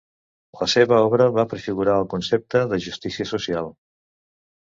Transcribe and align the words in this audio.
La 0.61 0.67
seva 0.71 1.01
obra 1.09 1.25
va 1.35 1.43
prefigurar 1.51 1.97
el 2.03 2.09
concepte 2.15 2.63
de 2.71 2.79
justícia 2.87 3.27
social. 3.35 3.69